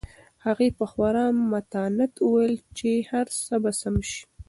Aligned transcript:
هغې 0.45 0.69
په 0.77 0.85
خورا 0.91 1.25
متانت 1.51 2.13
وویل 2.19 2.55
چې 2.77 2.89
هر 3.11 3.27
څه 3.45 3.55
به 3.63 3.71
سم 3.81 3.95
شي. 4.09 4.21